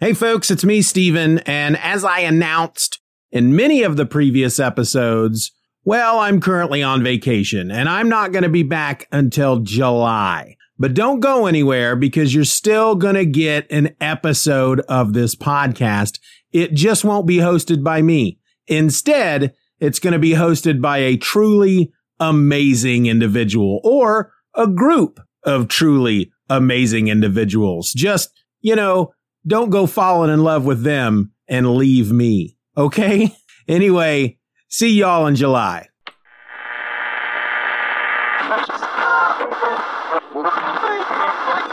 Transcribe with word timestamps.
Hey 0.00 0.14
folks, 0.14 0.50
it's 0.50 0.64
me, 0.64 0.80
Steven, 0.80 1.40
and 1.40 1.76
as 1.76 2.06
I 2.06 2.20
announced 2.20 3.02
in 3.30 3.54
many 3.54 3.82
of 3.82 3.98
the 3.98 4.06
previous 4.06 4.58
episodes, 4.58 5.52
well, 5.84 6.20
I'm 6.20 6.40
currently 6.40 6.82
on 6.82 7.02
vacation 7.02 7.70
and 7.70 7.86
I'm 7.86 8.08
not 8.08 8.32
going 8.32 8.44
to 8.44 8.48
be 8.48 8.62
back 8.62 9.06
until 9.12 9.58
July. 9.58 10.56
But 10.78 10.94
don't 10.94 11.20
go 11.20 11.44
anywhere 11.44 11.96
because 11.96 12.34
you're 12.34 12.44
still 12.44 12.94
going 12.94 13.16
to 13.16 13.26
get 13.26 13.70
an 13.70 13.94
episode 14.00 14.80
of 14.88 15.12
this 15.12 15.34
podcast. 15.34 16.18
It 16.50 16.72
just 16.72 17.04
won't 17.04 17.26
be 17.26 17.36
hosted 17.36 17.84
by 17.84 18.00
me. 18.00 18.38
Instead, 18.68 19.52
it's 19.80 19.98
going 19.98 20.14
to 20.14 20.18
be 20.18 20.30
hosted 20.30 20.80
by 20.80 20.96
a 20.96 21.18
truly 21.18 21.92
amazing 22.18 23.04
individual 23.04 23.82
or 23.84 24.32
a 24.54 24.66
group 24.66 25.20
of 25.44 25.68
truly 25.68 26.32
amazing 26.48 27.08
individuals. 27.08 27.92
Just, 27.92 28.30
you 28.62 28.74
know, 28.74 29.12
don't 29.46 29.70
go 29.70 29.86
falling 29.86 30.32
in 30.32 30.42
love 30.42 30.64
with 30.64 30.82
them 30.82 31.32
and 31.48 31.74
leave 31.74 32.12
me. 32.12 32.56
Okay? 32.76 33.34
Anyway, 33.68 34.36
see 34.68 34.90
y'all 34.90 35.28
in 35.28 35.36
July. 35.36 35.88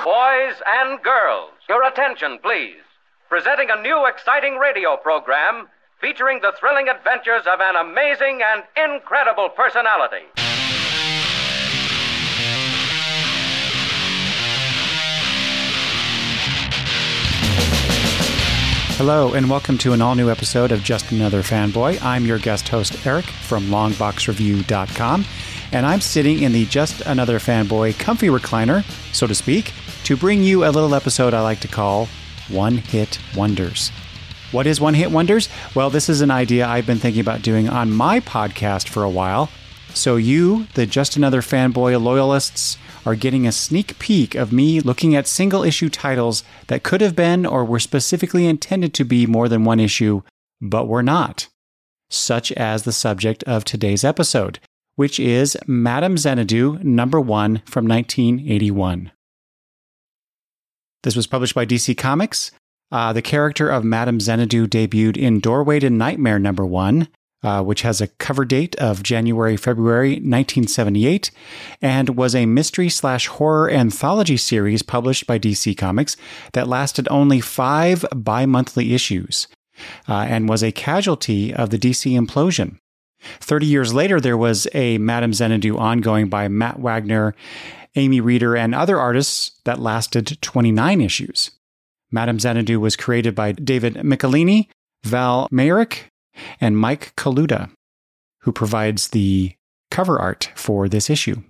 Boys 0.03 0.62
and 0.67 1.02
girls, 1.02 1.52
your 1.67 1.84
attention, 1.88 2.38
please. 2.43 2.76
Presenting 3.30 3.70
a 3.71 3.81
new 3.81 4.05
exciting 4.05 4.57
radio 4.57 4.95
program 4.95 5.70
featuring 5.99 6.40
the 6.41 6.54
thrilling 6.59 6.88
adventures 6.88 7.48
of 7.52 7.59
an 7.62 7.76
amazing 7.76 8.41
and 8.45 8.63
incredible 8.77 9.49
personality. 9.49 10.26
Hello, 18.97 19.35
and 19.35 19.47
welcome 19.47 19.77
to 19.77 19.93
an 19.93 20.01
all 20.01 20.15
new 20.15 20.31
episode 20.31 20.71
of 20.71 20.81
Just 20.81 21.11
Another 21.11 21.43
Fanboy. 21.43 22.01
I'm 22.01 22.26
your 22.26 22.40
guest 22.40 22.67
host, 22.67 23.05
Eric 23.05 23.26
from 23.26 23.65
longboxreview.com, 23.65 25.26
and 25.71 25.85
I'm 25.85 26.01
sitting 26.01 26.41
in 26.41 26.51
the 26.51 26.65
Just 26.65 27.01
Another 27.01 27.37
Fanboy 27.37 27.99
comfy 27.99 28.26
recliner, 28.26 28.84
so 29.13 29.27
to 29.27 29.35
speak, 29.35 29.71
to 30.05 30.17
bring 30.17 30.41
you 30.41 30.65
a 30.65 30.71
little 30.71 30.95
episode 30.95 31.35
I 31.35 31.41
like 31.41 31.59
to 31.59 31.67
call 31.67 32.09
One 32.49 32.77
Hit 32.77 33.20
Wonders. 33.35 33.89
What 34.51 34.65
is 34.65 34.81
One 34.81 34.95
Hit 34.95 35.11
Wonders? 35.11 35.48
Well, 35.76 35.91
this 35.91 36.09
is 36.09 36.21
an 36.21 36.32
idea 36.32 36.67
I've 36.67 36.87
been 36.87 36.98
thinking 36.98 37.21
about 37.21 37.43
doing 37.43 37.70
on 37.70 37.91
my 37.91 38.20
podcast 38.20 38.87
for 38.87 39.04
a 39.04 39.11
while. 39.11 39.51
So, 39.93 40.15
you, 40.15 40.65
the 40.73 40.87
Just 40.87 41.15
Another 41.15 41.43
Fanboy 41.43 42.01
loyalists, 42.01 42.79
are 43.08 43.16
getting 43.16 43.48
a 43.48 43.52
sneak 43.54 43.98
peek 44.00 44.36
of 44.36 44.52
me 44.52 44.82
looking 44.82 45.16
at 45.16 45.27
single 45.27 45.63
issue 45.63 45.88
titles 45.88 46.44
that 46.68 46.84
could 46.84 47.00
have 47.00 47.16
been 47.16 47.46
or 47.46 47.63
were 47.63 47.80
specifically 47.80 48.46
intended 48.46 48.94
to 48.94 49.05
be 49.05 49.26
more 49.26 49.48
than 49.48 49.63
one 49.63 49.80
issue, 49.80 50.22
but 50.60 50.90
were 50.90 51.02
not, 51.02 51.48
such 52.10 52.52
as 52.52 52.84
the 52.84 52.91
subject 52.91 53.46
of 53.46 53.63
today's 53.63 54.04
episode, 54.04 54.60
which 54.98 55.22
is 55.22 55.55
Madame 55.66 56.18
Xanadu 56.18 56.80
number 56.84 57.22
one 57.22 57.62
from 57.66 57.88
1981. 57.88 59.12
This 61.04 61.16
was 61.16 61.28
published 61.28 61.55
by 61.55 61.66
DC 61.66 61.98
Comics. 61.98 62.52
Uh, 62.91 63.13
the 63.13 63.22
character 63.22 63.70
of 63.70 63.85
Madame 63.85 64.19
Xanadu 64.19 64.68
debuted 64.68 65.16
in 65.16 65.40
Doorway 65.40 65.80
to 65.80 65.90
Nightmare 65.90 66.40
number 66.40 66.66
one, 66.66 67.08
uh, 67.44 67.63
which 67.63 67.81
has 67.81 68.02
a 68.02 68.07
cover 68.07 68.46
date 68.46 68.75
of 68.78 69.03
January 69.03 69.57
February 69.57 70.12
1978, 70.12 71.31
and 71.81 72.09
was 72.09 72.34
a 72.34 72.46
mystery 72.46 72.90
slash 72.90 73.28
horror 73.28 73.69
anthology 73.69 74.38
series 74.38 74.81
published 74.81 75.28
by 75.28 75.38
DC 75.38 75.78
Comics 75.78 76.18
that 76.53 76.68
lasted 76.68 77.07
only 77.09 77.40
five 77.40 78.06
bi 78.16 78.46
monthly 78.46 78.94
issues, 78.94 79.47
uh, 80.07 80.25
and 80.28 80.50
was 80.50 80.63
a 80.63 80.72
casualty 80.72 81.53
of 81.53 81.69
the 81.69 81.78
DC 81.79 82.19
implosion. 82.19 82.79
30 83.40 83.66
years 83.66 83.94
later, 83.94 84.19
there 84.19 84.38
was 84.38 84.68
a 84.74 84.97
Madame 84.97 85.34
Xanadu 85.34 85.78
ongoing 85.78 86.29
by 86.29 86.47
Matt 86.47 86.79
Wagner, 86.79 87.35
Amy 87.95 88.22
Reeder, 88.22 88.56
and 88.56 88.75
other 88.75 89.00
artists 89.00 89.59
that 89.66 89.79
lasted 89.79 90.38
29 90.41 91.01
issues. 91.01 91.51
Madame 92.11 92.40
Xanadu 92.40 92.79
was 92.79 92.95
created 92.95 93.35
by 93.35 93.51
David 93.51 93.95
Michelinie, 93.95 94.67
Val 95.03 95.47
Mayerik, 95.51 96.06
and 96.59 96.77
Mike 96.77 97.13
Kaluta, 97.15 97.69
who 98.41 98.51
provides 98.51 99.09
the 99.09 99.53
cover 99.91 100.19
art 100.19 100.51
for 100.55 100.89
this 100.89 101.09
issue, 101.09 101.41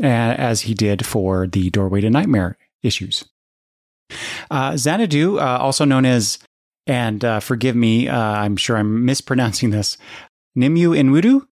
as 0.00 0.62
he 0.62 0.74
did 0.74 1.04
for 1.04 1.46
the 1.46 1.70
Doorway 1.70 2.00
to 2.02 2.10
Nightmare 2.10 2.56
issues. 2.82 3.24
Uh, 4.50 4.76
Xanadu, 4.76 5.38
uh, 5.38 5.58
also 5.60 5.84
known 5.84 6.04
as, 6.04 6.38
and 6.86 7.24
uh, 7.24 7.40
forgive 7.40 7.74
me, 7.74 8.08
uh, 8.08 8.18
I'm 8.18 8.56
sure 8.56 8.76
I'm 8.76 9.04
mispronouncing 9.04 9.70
this, 9.70 9.98
Nimue 10.54 10.90
Inwudu, 10.90 11.46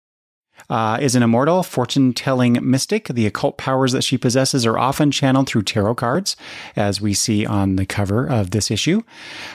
uh, 0.69 0.97
is 1.01 1.15
an 1.15 1.23
immortal 1.23 1.63
fortune 1.63 2.13
telling 2.13 2.57
mystic. 2.61 3.07
The 3.07 3.25
occult 3.25 3.57
powers 3.57 3.91
that 3.91 4.03
she 4.03 4.17
possesses 4.17 4.65
are 4.65 4.77
often 4.77 5.11
channeled 5.11 5.47
through 5.47 5.63
tarot 5.63 5.95
cards, 5.95 6.35
as 6.75 7.01
we 7.01 7.13
see 7.13 7.45
on 7.45 7.75
the 7.75 7.85
cover 7.85 8.25
of 8.25 8.51
this 8.51 8.71
issue. 8.71 9.03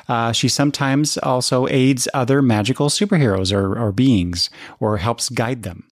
Uh, 0.09 0.33
she 0.33 0.49
sometimes 0.49 1.19
also 1.19 1.67
aids 1.69 2.09
other 2.15 2.43
magical 2.43 2.89
superheroes 2.89 3.53
or, 3.53 3.79
or 3.79 3.93
beings 3.93 4.51
or 4.81 4.99
helps 4.99 5.29
guide 5.29 5.63
them. 5.63 5.85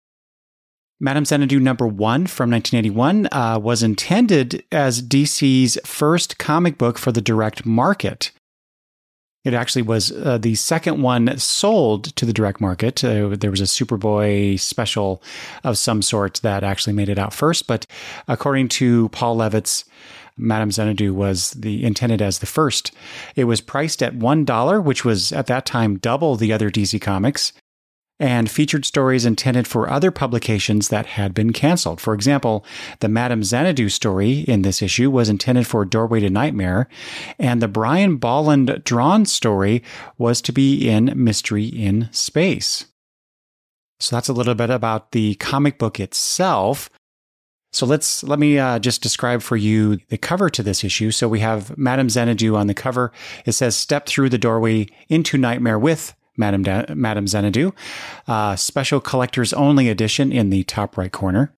Madame 0.99 1.27
Xanadu 1.27 1.61
number 1.61 1.87
one 1.87 2.27
from 2.27 2.51
1981 2.51 3.29
uh, 3.31 3.59
was 3.59 3.83
intended 3.83 4.65
as 4.73 5.03
DC's 5.03 5.79
first 5.85 6.39
comic 6.39 6.79
book 6.79 6.97
for 6.97 7.13
the 7.13 7.21
direct 7.21 7.67
market. 7.67 8.31
It 9.47 9.55
actually 9.55 9.83
was 9.83 10.11
uh, 10.11 10.39
the 10.39 10.57
second 10.57 11.03
one 11.03 11.39
sold 11.39 12.17
to 12.17 12.27
the 12.27 12.33
direct 12.33 12.61
market. 12.61 13.05
Uh, 13.05 13.29
there 13.29 13.53
was 13.53 13.61
a 13.61 13.65
Superboy 13.65 14.59
special 14.59 15.23
of 15.63 15.79
some 15.79 16.03
sort 16.03 16.41
that 16.43 16.65
actually 16.65 16.95
made 16.95 17.09
it 17.09 17.17
out 17.17 17.33
first, 17.33 17.69
but 17.69 17.87
according 18.27 18.67
to 18.71 19.09
Paul 19.11 19.37
Levitz, 19.37 19.85
Madame 20.37 20.73
Xanadu 20.73 21.15
was 21.15 21.53
the 21.53 21.85
intended 21.85 22.21
as 22.21 22.41
the 22.41 22.47
first. 22.47 22.91
It 23.37 23.45
was 23.45 23.61
priced 23.61 24.03
at 24.03 24.17
one 24.17 24.45
dollar, 24.45 24.81
which 24.81 25.05
was 25.05 25.31
at 25.31 25.47
that 25.47 25.65
time 25.65 25.99
double 25.99 26.35
the 26.35 26.53
other 26.53 26.69
DC 26.69 27.01
comics 27.01 27.53
and 28.19 28.51
featured 28.51 28.85
stories 28.85 29.27
intended 29.27 29.67
for 29.67 29.91
other 29.91 30.11
publications 30.11 30.89
that 30.89 31.07
had 31.07 31.35
been 31.35 31.53
canceled. 31.53 32.01
For 32.01 32.15
example, 32.15 32.65
the 33.01 33.09
Madame 33.09 33.45
Xanadu 33.45 33.89
story 33.89 34.41
in 34.41 34.63
this 34.63 34.81
issue 34.81 35.11
was 35.11 35.29
intended 35.29 35.67
for 35.67 35.85
Doorway 35.85 36.21
to 36.21 36.31
Nightmare, 36.31 36.89
and 37.39 37.61
the 37.61 37.69
Brian 37.69 38.17
Bolland 38.17 38.83
drawn 38.85 39.27
story 39.27 39.83
was 40.17 40.41
to 40.43 40.53
be 40.53 40.89
in 40.89 41.13
Mystery 41.15 41.67
in 41.67 42.09
Space. 42.13 42.87
So 44.01 44.17
that's 44.17 44.29
a 44.29 44.35
little 44.35 44.55
bit 44.55 44.71
about 44.71 45.13
the 45.13 45.35
comic 45.37 45.79
book 45.79 46.01
itself. 46.01 46.91
So 47.73 47.85
let's 47.85 48.23
let 48.23 48.39
me 48.39 48.59
uh, 48.59 48.79
just 48.79 49.03
describe 49.03 49.43
for 49.43 49.57
you 49.57 49.99
the 50.09 50.17
cover 50.17 50.49
to 50.51 50.63
this 50.63 50.85
issue. 50.85 51.11
So 51.11 51.29
we 51.29 51.41
have 51.41 51.77
Madame 51.77 52.09
Xanadu 52.09 52.57
on 52.57 52.69
the 52.69 52.75
cover. 52.75 53.13
It 53.45 53.53
says, 53.53 53.77
"Step 53.77 54.07
through 54.07 54.31
the 54.31 54.39
doorway 54.39 54.87
into 55.09 55.37
nightmare 55.37 55.79
with 55.79 56.15
Madame, 56.37 56.63
da- 56.63 56.95
Madame 56.95 57.27
Xanadu. 57.27 57.73
Uh, 58.27 58.57
special 58.57 59.01
collectors 59.01 59.53
only 59.53 59.89
edition 59.89 60.33
in 60.33 60.51
the 60.51 60.65
top 60.65 60.97
right 60.97 61.13
corner. 61.13 61.55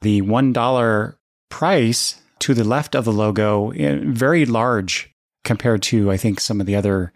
The 0.00 0.22
$1 0.22 1.16
price 1.50 2.20
to 2.40 2.54
the 2.54 2.64
left 2.64 2.94
of 2.94 3.04
the 3.04 3.12
logo, 3.12 3.70
eh, 3.70 3.98
very 4.02 4.46
large 4.46 5.10
compared 5.44 5.82
to, 5.82 6.10
I 6.10 6.16
think, 6.16 6.40
some 6.40 6.60
of 6.60 6.66
the 6.66 6.76
other 6.76 7.12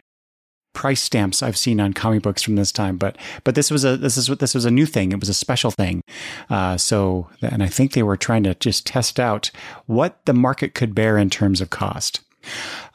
price 0.72 1.03
stamps 1.03 1.43
I've 1.43 1.56
seen 1.56 1.81
on 1.81 1.93
comic 1.93 2.22
books 2.22 2.43
from 2.43 2.56
this 2.56 2.72
time. 2.72 2.97
But 2.97 3.16
but 3.44 3.55
this 3.55 3.71
was 3.71 3.84
a 3.84 3.97
this 3.97 4.16
is 4.16 4.27
this 4.27 4.55
was 4.55 4.65
a 4.65 4.71
new 4.71 4.87
thing. 4.87 5.12
It 5.12 5.21
was 5.21 5.28
a 5.28 5.34
special 5.34 5.71
thing. 5.71 6.03
Uh, 6.49 6.77
so 6.77 7.28
and 7.43 7.62
I 7.62 7.66
think 7.66 7.93
they 7.93 8.03
were 8.03 8.16
trying 8.16 8.44
to 8.44 8.55
just 8.55 8.87
test 8.87 9.21
out 9.21 9.50
what 9.87 10.25
the 10.25 10.32
market 10.32 10.75
could 10.75 10.94
bear 10.94 11.19
in 11.19 11.31
terms 11.31 11.61
of 11.61 11.71
cost. 11.71 12.21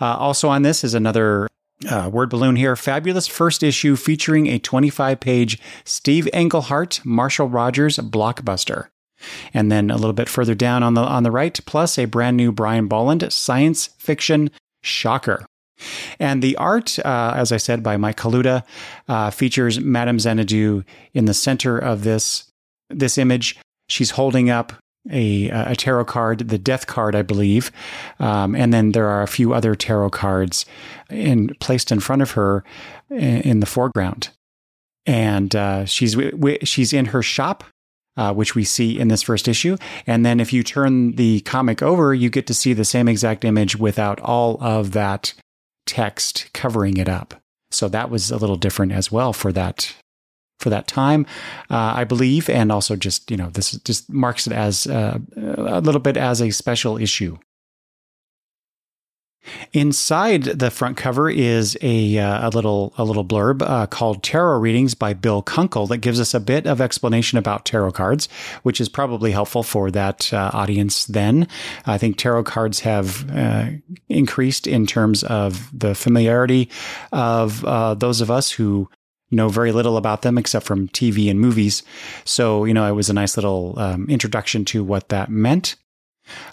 Uh, 0.02 0.18
also 0.18 0.50
on 0.50 0.64
this 0.64 0.84
is 0.84 0.94
another 0.94 1.48
uh, 1.90 2.10
word 2.12 2.30
balloon 2.30 2.56
here. 2.56 2.76
Fabulous 2.76 3.28
first 3.28 3.64
issue 3.64 3.96
featuring 3.96 4.48
a 4.48 4.60
25 4.60 5.20
page 5.20 5.60
Steve 5.86 6.28
Englehart, 6.34 7.02
Marshall 7.06 7.48
Rogers 7.48 7.98
blockbuster. 7.98 8.88
And 9.54 9.72
then 9.72 9.90
a 9.90 9.96
little 9.96 10.14
bit 10.14 10.30
further 10.30 10.54
down 10.54 10.84
on 10.84 10.94
the 10.94 11.02
on 11.02 11.24
the 11.24 11.32
right, 11.32 11.60
plus 11.66 11.98
a 11.98 12.06
brand 12.06 12.38
new 12.38 12.52
Brian 12.52 12.88
Bolland 12.88 13.32
science 13.34 13.88
fiction 13.98 14.52
shocker. 14.84 15.46
And 16.20 16.42
the 16.42 16.56
art, 16.58 17.00
uh, 17.00 17.34
as 17.36 17.52
I 17.52 17.58
said, 17.58 17.84
by 17.84 17.98
Mike 17.98 18.18
Kaluta, 18.18 18.64
uh, 19.08 19.32
features 19.32 19.80
Madame 19.80 20.20
Xanadu 20.20 20.84
in 21.14 21.26
the 21.26 21.34
center 21.34 21.78
of 21.78 22.04
this 22.04 22.52
this 22.90 23.18
image. 23.18 23.58
She's 23.90 24.12
holding 24.12 24.50
up 24.50 24.74
a, 25.12 25.50
a 25.50 25.76
tarot 25.76 26.06
card, 26.06 26.40
the 26.48 26.58
death 26.58 26.88
card, 26.88 27.16
I 27.16 27.22
believe. 27.22 27.72
Um, 28.20 28.56
and 28.56 28.74
then 28.74 28.92
there 28.92 29.08
are 29.08 29.22
a 29.22 29.28
few 29.28 29.54
other 29.54 29.76
tarot 29.76 30.12
cards 30.12 30.66
in, 31.10 31.56
placed 31.60 31.92
in 31.92 32.00
front 32.00 32.22
of 32.22 32.32
her 32.32 32.64
in, 33.10 33.42
in 33.42 33.60
the 33.60 33.66
foreground. 33.66 34.30
And 35.06 35.56
uh, 35.56 35.86
she's, 35.86 36.18
she's 36.64 36.94
in 36.94 37.06
her 37.06 37.24
shop, 37.24 37.64
uh, 38.18 38.34
which 38.34 38.56
we 38.56 38.64
see 38.64 39.00
in 39.00 39.08
this 39.08 39.24
first 39.24 39.48
issue. 39.48 39.78
And 40.06 40.26
then 40.26 40.40
if 40.40 40.52
you 40.52 40.64
turn 40.64 41.16
the 41.16 41.42
comic 41.42 41.82
over, 41.82 42.14
you 42.14 42.30
get 42.30 42.48
to 42.48 42.54
see 42.54 42.74
the 42.74 42.86
same 42.86 43.08
exact 43.08 43.46
image 43.46 43.78
without 43.78 44.20
all 44.20 44.58
of 44.62 44.92
that 44.92 45.34
text 45.86 46.50
covering 46.54 46.98
it 46.98 47.08
up. 47.08 47.36
So 47.72 47.88
that 47.90 48.10
was 48.10 48.32
a 48.32 48.38
little 48.38 48.56
different 48.56 48.92
as 48.92 49.12
well 49.12 49.34
for 49.34 49.52
that 49.54 49.96
for 50.58 50.70
that 50.70 50.88
time, 50.88 51.26
uh, 51.70 51.94
I 51.96 52.04
believe, 52.04 52.50
and 52.50 52.72
also 52.72 52.96
just 52.96 53.30
you 53.32 53.38
know 53.38 53.50
this 53.50 53.72
just 53.72 54.12
marks 54.12 54.48
it 54.48 54.54
as 54.54 54.88
uh, 54.88 55.20
a 55.36 55.82
little 55.82 56.02
bit 56.02 56.18
as 56.18 56.42
a 56.42 56.52
special 56.52 56.98
issue. 56.98 57.38
Inside 59.74 60.44
the 60.44 60.72
front 60.72 60.98
cover 60.98 61.30
is 61.30 61.78
a, 61.82 62.18
uh, 62.18 62.48
a 62.48 62.52
little 62.52 62.94
a 62.98 63.04
little 63.04 63.26
blurb 63.26 63.62
uh, 63.62 63.88
called 63.88 64.24
"Tarot 64.24 64.60
Readings" 64.60 64.94
by 64.94 65.14
Bill 65.14 65.42
Kunkel 65.42 65.88
that 65.88 65.98
gives 65.98 66.20
us 66.20 66.34
a 66.34 66.40
bit 66.40 66.66
of 66.66 66.82
explanation 66.82 67.38
about 67.38 67.66
tarot 67.66 67.92
cards, 67.92 68.28
which 68.64 68.82
is 68.82 68.90
probably 68.90 69.32
helpful 69.32 69.64
for 69.64 69.92
that 69.92 70.34
uh, 70.34 70.52
audience. 70.54 71.06
Then, 71.06 71.48
I 71.86 71.98
think 71.98 72.18
tarot 72.18 72.44
cards 72.44 72.82
have 72.82 73.30
uh, 73.32 73.70
increased 74.10 74.68
in 74.68 74.86
terms 74.86 75.24
of 75.24 75.70
the 75.78 75.96
familiarity 75.96 76.70
of 77.12 77.64
uh, 77.66 77.94
those 77.94 78.22
of 78.22 78.32
us 78.32 78.52
who 78.52 78.90
know 79.32 79.50
very 79.50 79.72
little 79.72 79.98
about 79.98 80.22
them 80.22 80.38
except 80.38 80.66
from 80.66 80.88
TV 80.90 81.30
and 81.30 81.40
movies. 81.40 81.84
So, 82.26 82.66
you 82.66 82.74
know, 82.74 82.88
it 82.88 82.94
was 82.94 83.10
a 83.10 83.14
nice 83.14 83.38
little 83.38 83.78
um, 83.78 84.08
introduction 84.10 84.66
to 84.66 84.84
what 84.84 85.10
that 85.10 85.30
meant. 85.30 85.76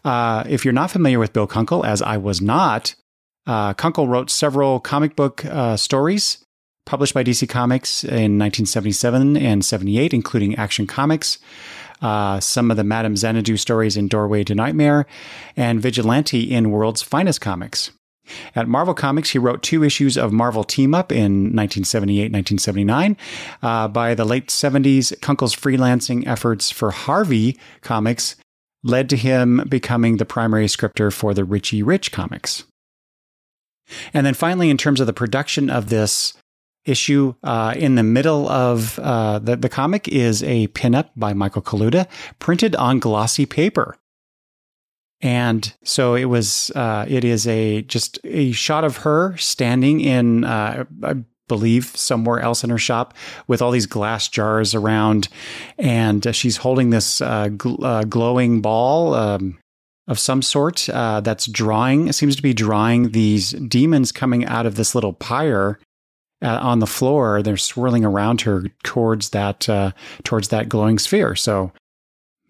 Uh, 0.04 0.44
if 0.48 0.64
you're 0.64 0.72
not 0.72 0.90
familiar 0.90 1.18
with 1.18 1.32
Bill 1.32 1.46
Kunkel, 1.46 1.84
as 1.84 2.02
I 2.02 2.16
was 2.16 2.40
not, 2.40 2.94
uh, 3.46 3.74
Kunkel 3.74 4.08
wrote 4.08 4.30
several 4.30 4.80
comic 4.80 5.16
book 5.16 5.44
uh, 5.44 5.76
stories 5.76 6.44
published 6.86 7.14
by 7.14 7.24
DC 7.24 7.48
Comics 7.48 8.04
in 8.04 8.38
1977 8.38 9.36
and 9.36 9.64
78, 9.64 10.12
including 10.12 10.54
Action 10.56 10.86
Comics, 10.86 11.38
uh, 12.02 12.40
some 12.40 12.70
of 12.70 12.76
the 12.76 12.84
Madame 12.84 13.16
Xanadu 13.16 13.56
stories 13.56 13.96
in 13.96 14.08
Doorway 14.08 14.44
to 14.44 14.54
Nightmare, 14.54 15.06
and 15.56 15.80
Vigilante 15.80 16.52
in 16.52 16.70
World's 16.70 17.02
Finest 17.02 17.40
Comics. 17.40 17.90
At 18.54 18.68
Marvel 18.68 18.94
Comics, 18.94 19.30
he 19.30 19.38
wrote 19.38 19.62
two 19.62 19.84
issues 19.84 20.16
of 20.16 20.32
Marvel 20.32 20.64
Team 20.64 20.94
Up 20.94 21.12
in 21.12 21.54
1978 21.54 22.32
1979. 22.32 23.16
Uh, 23.62 23.88
by 23.88 24.14
the 24.14 24.24
late 24.24 24.48
70s, 24.48 25.18
Kunkel's 25.20 25.54
freelancing 25.54 26.26
efforts 26.26 26.70
for 26.70 26.90
Harvey 26.90 27.58
Comics 27.82 28.36
led 28.82 29.08
to 29.10 29.16
him 29.16 29.64
becoming 29.68 30.18
the 30.18 30.24
primary 30.24 30.68
scripter 30.68 31.10
for 31.10 31.34
the 31.34 31.44
Richie 31.44 31.82
Rich 31.82 32.12
comics. 32.12 32.64
And 34.12 34.24
then 34.24 34.34
finally, 34.34 34.70
in 34.70 34.78
terms 34.78 35.00
of 35.00 35.06
the 35.06 35.12
production 35.12 35.70
of 35.70 35.88
this 35.88 36.34
issue, 36.84 37.34
uh, 37.42 37.74
in 37.76 37.94
the 37.94 38.02
middle 38.02 38.48
of 38.48 38.98
uh, 38.98 39.38
the, 39.38 39.56
the 39.56 39.68
comic 39.68 40.06
is 40.08 40.42
a 40.42 40.68
pinup 40.68 41.10
by 41.16 41.32
Michael 41.32 41.62
Kaluta 41.62 42.06
printed 42.38 42.76
on 42.76 42.98
glossy 42.98 43.46
paper. 43.46 43.96
And 45.24 45.72
so 45.82 46.14
it 46.14 46.26
was, 46.26 46.70
uh, 46.74 47.06
it 47.08 47.24
is 47.24 47.46
a 47.46 47.80
just 47.82 48.18
a 48.24 48.52
shot 48.52 48.84
of 48.84 48.98
her 48.98 49.34
standing 49.38 50.02
in, 50.02 50.44
uh, 50.44 50.84
I 51.02 51.14
believe, 51.48 51.86
somewhere 51.96 52.40
else 52.40 52.62
in 52.62 52.68
her 52.68 52.76
shop 52.78 53.14
with 53.46 53.62
all 53.62 53.70
these 53.70 53.86
glass 53.86 54.28
jars 54.28 54.74
around. 54.74 55.28
And 55.78 56.26
uh, 56.26 56.32
she's 56.32 56.58
holding 56.58 56.90
this 56.90 57.22
uh, 57.22 57.48
gl- 57.48 57.82
uh, 57.82 58.04
glowing 58.04 58.60
ball. 58.60 59.14
Um, 59.14 59.58
of 60.06 60.18
some 60.18 60.42
sort 60.42 60.86
uh, 60.90 61.22
that's 61.22 61.46
drawing, 61.46 62.12
seems 62.12 62.36
to 62.36 62.42
be 62.42 62.52
drawing 62.52 63.12
these 63.12 63.52
demons 63.52 64.12
coming 64.12 64.44
out 64.44 64.66
of 64.66 64.74
this 64.74 64.94
little 64.94 65.14
pyre 65.14 65.78
on 66.42 66.80
the 66.80 66.86
floor. 66.86 67.40
They're 67.40 67.56
swirling 67.56 68.04
around 68.04 68.42
her 68.42 68.64
towards 68.82 69.30
that 69.30 69.60
towards 70.22 70.48
that 70.48 70.68
glowing 70.68 70.98
sphere. 70.98 71.34
So 71.34 71.72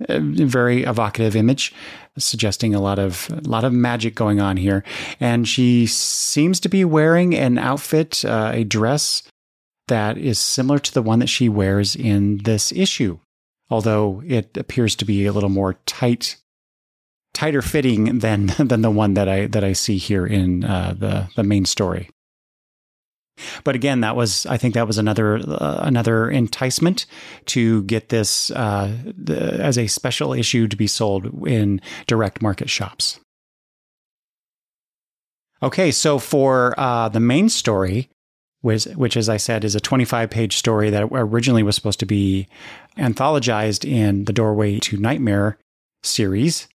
very 0.09 0.85
evocative 0.85 1.37
image 1.37 1.73
suggesting 2.19 2.75
a 2.75 2.81
lot 2.81 2.99
of 2.99 3.29
a 3.31 3.49
lot 3.49 3.65
of 3.65 3.73
magic 3.73 4.15
going 4.15 4.41
on 4.41 4.57
here. 4.57 4.85
And 5.21 5.49
she 5.49 5.87
seems 5.87 6.61
to 6.61 6.69
be 6.69 6.85
wearing 6.85 7.35
an 7.35 7.59
outfit, 7.59 8.25
uh, 8.25 8.53
a 8.55 8.65
dress 8.65 9.23
that 9.89 10.17
is 10.17 10.39
similar 10.39 10.79
to 10.79 10.95
the 10.95 11.03
one 11.03 11.19
that 11.19 11.29
she 11.29 11.49
wears 11.49 11.95
in 11.95 12.39
this 12.39 12.73
issue, 12.73 13.19
although 13.69 14.23
it 14.27 14.57
appears 14.57 14.97
to 14.97 15.05
be 15.05 15.27
a 15.27 15.33
little 15.33 15.51
more 15.51 15.75
tight, 15.87 16.37
tighter 17.35 17.63
fitting 17.63 18.21
than 18.21 18.47
than 18.59 18.83
the 18.83 18.91
one 18.91 19.15
that 19.15 19.29
I 19.29 19.47
that 19.47 19.65
I 19.65 19.73
see 19.73 19.99
here 19.99 20.27
in 20.27 20.65
uh, 20.65 20.95
the 20.97 21.29
the 21.37 21.43
main 21.43 21.65
story. 21.65 22.11
But 23.65 23.75
again, 23.75 24.01
that 24.01 24.17
was 24.17 24.47
I 24.47 24.57
think 24.57 24.75
that 24.75 24.87
was 24.87 24.99
another 24.99 25.37
uh, 25.37 25.81
another 25.83 26.31
enticement 26.31 27.07
to 27.47 27.83
get 27.85 28.09
this 28.09 28.51
uh, 28.51 28.97
the, 29.05 29.55
as 29.55 29.77
a 29.77 29.87
special 29.87 30.33
issue 30.33 30.69
to 30.69 30.77
be 30.77 30.87
sold 30.87 31.47
in 31.47 31.81
direct 32.07 32.43
market 32.43 32.71
shops. 32.71 33.21
Okay, 35.63 35.91
so 35.91 36.19
for 36.19 36.79
uh, 36.79 37.09
the 37.09 37.21
main 37.21 37.49
story, 37.49 38.11
which, 38.61 38.85
which, 38.85 39.17
as 39.17 39.29
I 39.29 39.39
said, 39.39 39.65
is 39.65 39.75
a 39.75 39.81
25 39.81 40.29
page 40.29 40.57
story 40.57 40.91
that 40.91 41.09
originally 41.11 41.63
was 41.63 41.75
supposed 41.75 42.01
to 42.01 42.07
be 42.07 42.49
anthologized 42.99 43.91
in 43.91 44.27
the 44.27 44.33
Doorway 44.33 44.79
to 44.81 44.99
Nightmare 44.99 45.59
series. 46.03 46.69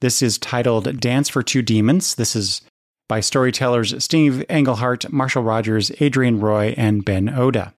This 0.00 0.22
is 0.22 0.38
titled 0.38 1.00
Dance 1.00 1.28
for 1.28 1.42
Two 1.42 1.62
Demons. 1.62 2.16
This 2.16 2.34
is 2.34 2.62
by 3.08 3.20
storytellers 3.20 4.02
Steve 4.02 4.44
Englehart, 4.48 5.10
Marshall 5.12 5.42
Rogers, 5.42 5.90
Adrienne 6.00 6.40
Roy, 6.40 6.74
and 6.76 7.04
Ben 7.04 7.28
Oda. 7.28 7.74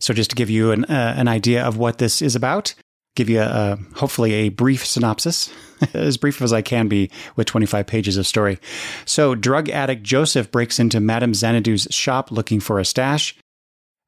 So, 0.00 0.12
just 0.12 0.30
to 0.30 0.36
give 0.36 0.50
you 0.50 0.72
an, 0.72 0.84
uh, 0.84 1.14
an 1.16 1.28
idea 1.28 1.64
of 1.64 1.78
what 1.78 1.98
this 1.98 2.20
is 2.20 2.36
about, 2.36 2.74
give 3.14 3.30
you 3.30 3.40
a, 3.40 3.78
hopefully 3.94 4.32
a 4.32 4.48
brief 4.50 4.86
synopsis, 4.86 5.50
as 5.94 6.16
brief 6.16 6.42
as 6.42 6.52
I 6.52 6.62
can 6.62 6.86
be 6.88 7.10
with 7.34 7.46
25 7.46 7.86
pages 7.86 8.16
of 8.16 8.26
story. 8.26 8.58
So, 9.06 9.34
drug 9.34 9.70
addict 9.70 10.02
Joseph 10.02 10.50
breaks 10.50 10.78
into 10.78 11.00
Madame 11.00 11.32
Xanadu's 11.32 11.88
shop 11.90 12.30
looking 12.30 12.60
for 12.60 12.78
a 12.78 12.84
stash. 12.84 13.34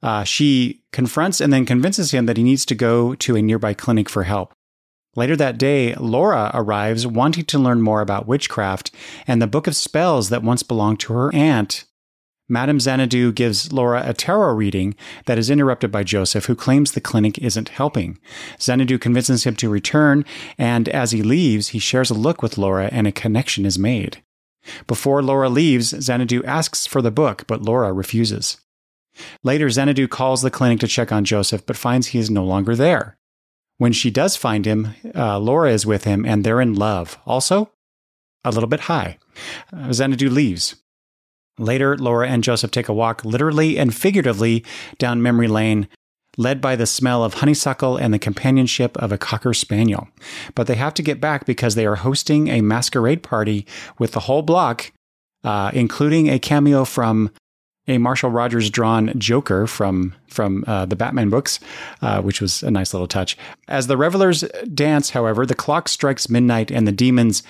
Uh, 0.02 0.24
she 0.24 0.82
confronts 0.92 1.40
and 1.40 1.52
then 1.52 1.66
convinces 1.66 2.12
him 2.12 2.26
that 2.26 2.36
he 2.36 2.42
needs 2.42 2.64
to 2.66 2.74
go 2.74 3.14
to 3.16 3.34
a 3.34 3.42
nearby 3.42 3.74
clinic 3.74 4.08
for 4.08 4.22
help. 4.24 4.52
Later 5.18 5.34
that 5.34 5.58
day, 5.58 5.96
Laura 5.96 6.48
arrives 6.54 7.04
wanting 7.04 7.44
to 7.46 7.58
learn 7.58 7.82
more 7.82 8.00
about 8.00 8.28
witchcraft 8.28 8.92
and 9.26 9.42
the 9.42 9.48
book 9.48 9.66
of 9.66 9.74
spells 9.74 10.28
that 10.28 10.44
once 10.44 10.62
belonged 10.62 11.00
to 11.00 11.12
her 11.12 11.34
aunt. 11.34 11.86
Madame 12.48 12.78
Xanadu 12.78 13.32
gives 13.32 13.72
Laura 13.72 14.04
a 14.06 14.14
tarot 14.14 14.54
reading 14.54 14.94
that 15.26 15.36
is 15.36 15.50
interrupted 15.50 15.90
by 15.90 16.04
Joseph, 16.04 16.44
who 16.44 16.54
claims 16.54 16.92
the 16.92 17.00
clinic 17.00 17.36
isn't 17.38 17.70
helping. 17.70 18.20
Xanadu 18.62 18.96
convinces 18.96 19.42
him 19.42 19.56
to 19.56 19.68
return, 19.68 20.24
and 20.56 20.88
as 20.88 21.10
he 21.10 21.20
leaves, 21.20 21.70
he 21.70 21.80
shares 21.80 22.10
a 22.10 22.14
look 22.14 22.40
with 22.40 22.56
Laura 22.56 22.88
and 22.92 23.08
a 23.08 23.10
connection 23.10 23.66
is 23.66 23.76
made. 23.76 24.22
Before 24.86 25.20
Laura 25.20 25.48
leaves, 25.48 25.88
Xanadu 26.00 26.44
asks 26.44 26.86
for 26.86 27.02
the 27.02 27.10
book, 27.10 27.42
but 27.48 27.62
Laura 27.62 27.92
refuses. 27.92 28.58
Later, 29.42 29.68
Xanadu 29.68 30.06
calls 30.06 30.42
the 30.42 30.50
clinic 30.52 30.78
to 30.78 30.86
check 30.86 31.10
on 31.10 31.24
Joseph, 31.24 31.66
but 31.66 31.76
finds 31.76 32.06
he 32.06 32.20
is 32.20 32.30
no 32.30 32.44
longer 32.44 32.76
there. 32.76 33.18
When 33.78 33.92
she 33.92 34.10
does 34.10 34.36
find 34.36 34.66
him, 34.66 34.94
uh, 35.14 35.38
Laura 35.38 35.72
is 35.72 35.86
with 35.86 36.04
him 36.04 36.24
and 36.26 36.44
they're 36.44 36.60
in 36.60 36.74
love. 36.74 37.18
Also, 37.26 37.70
a 38.44 38.50
little 38.50 38.68
bit 38.68 38.80
high. 38.80 39.18
Uh, 39.72 39.92
Xanadu 39.92 40.28
leaves. 40.28 40.76
Later, 41.58 41.96
Laura 41.96 42.28
and 42.28 42.44
Joseph 42.44 42.70
take 42.70 42.88
a 42.88 42.94
walk, 42.94 43.24
literally 43.24 43.78
and 43.78 43.94
figuratively, 43.94 44.64
down 44.98 45.22
memory 45.22 45.48
lane, 45.48 45.88
led 46.36 46.60
by 46.60 46.76
the 46.76 46.86
smell 46.86 47.24
of 47.24 47.34
honeysuckle 47.34 47.96
and 47.96 48.14
the 48.14 48.18
companionship 48.18 48.96
of 48.98 49.10
a 49.10 49.18
cocker 49.18 49.52
spaniel. 49.52 50.08
But 50.54 50.68
they 50.68 50.76
have 50.76 50.94
to 50.94 51.02
get 51.02 51.20
back 51.20 51.46
because 51.46 51.74
they 51.74 51.86
are 51.86 51.96
hosting 51.96 52.48
a 52.48 52.60
masquerade 52.60 53.22
party 53.22 53.66
with 53.98 54.12
the 54.12 54.20
whole 54.20 54.42
block, 54.42 54.92
uh, 55.42 55.72
including 55.74 56.28
a 56.28 56.38
cameo 56.38 56.84
from 56.84 57.30
a 57.88 57.98
Marshall 57.98 58.30
Rogers 58.30 58.70
drawn 58.70 59.18
Joker 59.18 59.66
from 59.66 60.14
from 60.28 60.62
uh, 60.66 60.86
the 60.86 60.94
Batman 60.94 61.30
books, 61.30 61.58
uh, 62.02 62.20
which 62.22 62.40
was 62.40 62.62
a 62.62 62.70
nice 62.70 62.92
little 62.92 63.08
touch. 63.08 63.36
As 63.66 63.86
the 63.86 63.96
revelers 63.96 64.42
dance, 64.72 65.10
however, 65.10 65.44
the 65.44 65.54
clock 65.54 65.88
strikes 65.88 66.28
midnight, 66.28 66.70
and 66.70 66.86
the 66.86 66.92
demons 66.92 67.42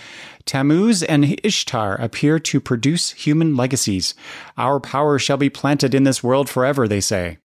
Tammuz 0.46 1.02
and 1.02 1.38
Ishtar 1.44 1.96
appear 1.96 2.38
to 2.38 2.60
produce 2.60 3.10
human 3.10 3.54
legacies. 3.54 4.14
Our 4.56 4.80
power 4.80 5.18
shall 5.18 5.36
be 5.36 5.50
planted 5.50 5.94
in 5.94 6.04
this 6.04 6.22
world 6.22 6.48
forever, 6.48 6.88
they 6.88 7.00
say. 7.00 7.36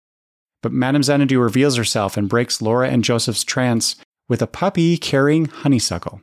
But 0.62 0.72
Madame 0.72 1.02
Xanadu 1.02 1.38
reveals 1.38 1.76
herself 1.76 2.16
and 2.16 2.30
breaks 2.30 2.62
Laura 2.62 2.88
and 2.88 3.04
Joseph's 3.04 3.44
trance 3.44 3.96
with 4.30 4.40
a 4.40 4.46
puppy 4.46 4.96
carrying 4.96 5.44
honeysuckle. 5.44 6.22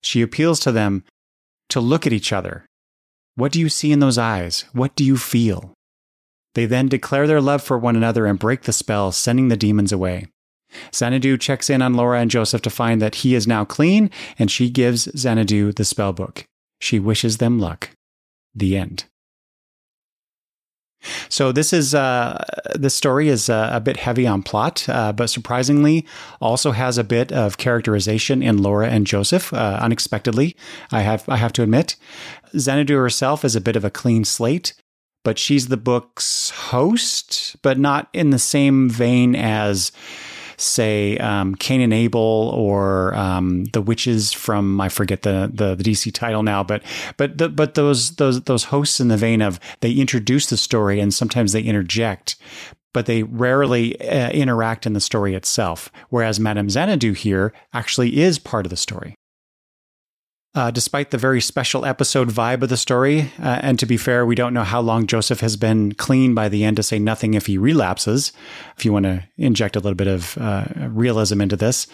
She 0.00 0.22
appeals 0.22 0.60
to 0.60 0.70
them 0.70 1.02
to 1.70 1.80
look 1.80 2.06
at 2.06 2.12
each 2.12 2.32
other. 2.32 2.66
What 3.34 3.50
do 3.50 3.58
you 3.58 3.68
see 3.68 3.90
in 3.90 3.98
those 3.98 4.18
eyes? 4.18 4.64
What 4.72 4.94
do 4.94 5.04
you 5.04 5.16
feel? 5.16 5.74
They 6.58 6.66
then 6.66 6.88
declare 6.88 7.28
their 7.28 7.40
love 7.40 7.62
for 7.62 7.78
one 7.78 7.94
another 7.94 8.26
and 8.26 8.36
break 8.36 8.62
the 8.62 8.72
spell, 8.72 9.12
sending 9.12 9.46
the 9.46 9.56
demons 9.56 9.92
away. 9.92 10.26
Xanadu 10.92 11.38
checks 11.38 11.70
in 11.70 11.82
on 11.82 11.94
Laura 11.94 12.18
and 12.18 12.28
Joseph 12.28 12.62
to 12.62 12.68
find 12.68 13.00
that 13.00 13.14
he 13.14 13.36
is 13.36 13.46
now 13.46 13.64
clean, 13.64 14.10
and 14.40 14.50
she 14.50 14.68
gives 14.68 15.08
Xanadu 15.16 15.70
the 15.70 15.84
spell 15.84 16.12
book. 16.12 16.46
She 16.80 16.98
wishes 16.98 17.36
them 17.36 17.60
luck. 17.60 17.90
The 18.56 18.76
end. 18.76 19.04
So 21.28 21.52
this 21.52 21.72
is 21.72 21.94
uh, 21.94 22.44
this 22.74 22.96
story 22.96 23.28
is 23.28 23.48
uh, 23.48 23.70
a 23.72 23.78
bit 23.78 23.98
heavy 23.98 24.26
on 24.26 24.42
plot, 24.42 24.84
uh, 24.88 25.12
but 25.12 25.30
surprisingly 25.30 26.04
also 26.40 26.72
has 26.72 26.98
a 26.98 27.04
bit 27.04 27.30
of 27.30 27.56
characterization 27.56 28.42
in 28.42 28.64
Laura 28.64 28.88
and 28.88 29.06
Joseph. 29.06 29.54
Uh, 29.54 29.78
unexpectedly, 29.80 30.56
I 30.90 31.02
have 31.02 31.28
I 31.28 31.36
have 31.36 31.52
to 31.52 31.62
admit, 31.62 31.94
Xanadu 32.56 32.96
herself 32.96 33.44
is 33.44 33.54
a 33.54 33.60
bit 33.60 33.76
of 33.76 33.84
a 33.84 33.90
clean 33.90 34.24
slate, 34.24 34.74
but 35.28 35.38
she's 35.38 35.68
the 35.68 35.76
book's 35.76 36.48
host, 36.48 37.54
but 37.60 37.78
not 37.78 38.08
in 38.14 38.30
the 38.30 38.38
same 38.38 38.88
vein 38.88 39.36
as 39.36 39.92
say 40.56 41.18
um, 41.18 41.54
Cain 41.54 41.82
and 41.82 41.92
Abel 41.92 42.50
or 42.56 43.14
um, 43.14 43.64
the 43.74 43.82
witches 43.82 44.32
from 44.32 44.80
I 44.80 44.88
forget 44.88 45.20
the, 45.20 45.50
the, 45.52 45.74
the 45.74 45.84
DC 45.84 46.14
title 46.14 46.42
now, 46.42 46.64
but 46.64 46.82
but 47.18 47.36
the, 47.36 47.50
but 47.50 47.74
those 47.74 48.16
those 48.16 48.40
those 48.44 48.64
hosts 48.64 49.00
in 49.00 49.08
the 49.08 49.18
vein 49.18 49.42
of 49.42 49.60
they 49.80 49.92
introduce 49.92 50.46
the 50.46 50.56
story 50.56 50.98
and 50.98 51.12
sometimes 51.12 51.52
they 51.52 51.60
interject. 51.60 52.36
But 52.94 53.04
they 53.04 53.22
rarely 53.22 54.00
uh, 54.00 54.30
interact 54.30 54.86
in 54.86 54.94
the 54.94 54.98
story 54.98 55.34
itself. 55.34 55.92
Whereas 56.08 56.40
Madame 56.40 56.70
Xanadu 56.70 57.12
here 57.12 57.52
actually 57.74 58.18
is 58.18 58.38
part 58.38 58.64
of 58.64 58.70
the 58.70 58.78
story. 58.78 59.14
Uh, 60.54 60.70
despite 60.70 61.10
the 61.10 61.18
very 61.18 61.40
special 61.40 61.84
episode 61.84 62.30
vibe 62.30 62.62
of 62.62 62.68
the 62.68 62.76
story, 62.76 63.30
uh, 63.40 63.60
and 63.62 63.78
to 63.78 63.86
be 63.86 63.96
fair, 63.96 64.24
we 64.24 64.34
don't 64.34 64.54
know 64.54 64.64
how 64.64 64.80
long 64.80 65.06
Joseph 65.06 65.40
has 65.40 65.56
been 65.56 65.92
clean 65.92 66.34
by 66.34 66.48
the 66.48 66.64
end 66.64 66.76
to 66.76 66.82
say 66.82 66.98
nothing 66.98 67.34
if 67.34 67.46
he 67.46 67.58
relapses. 67.58 68.32
If 68.76 68.84
you 68.84 68.92
want 68.92 69.04
to 69.04 69.22
inject 69.36 69.76
a 69.76 69.80
little 69.80 69.94
bit 69.94 70.08
of 70.08 70.36
uh, 70.38 70.64
realism 70.88 71.40
into 71.40 71.54
this, 71.54 71.86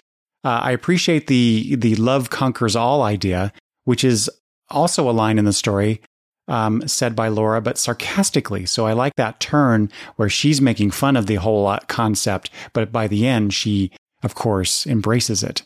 uh, 0.45 0.61
I 0.63 0.71
appreciate 0.71 1.27
the 1.27 1.75
the 1.75 1.97
love 1.97 2.31
conquers 2.31 2.77
all 2.77 3.03
idea, 3.03 3.53
which 3.85 4.05
is 4.05 4.31
also 4.71 5.11
a 5.11 5.13
line 5.13 5.39
in 5.39 5.45
the 5.45 5.53
story 5.53 6.01
um, 6.49 6.87
said 6.87 7.17
by 7.17 7.29
Laura, 7.29 7.61
but 7.61 7.79
sarcastically. 7.79 8.67
So 8.67 8.87
I 8.87 8.93
like 8.93 9.15
that 9.17 9.41
turn 9.41 9.91
where 10.17 10.29
she's 10.29 10.61
making 10.61 10.93
fun 10.93 11.17
of 11.17 11.27
the 11.27 11.37
whole 11.37 11.67
uh, 11.67 11.81
concept, 11.89 12.51
but 12.73 12.93
by 12.93 13.09
the 13.09 13.27
end, 13.27 13.55
she, 13.55 13.91
of 14.23 14.35
course, 14.35 14.87
embraces 14.87 15.43
it, 15.43 15.63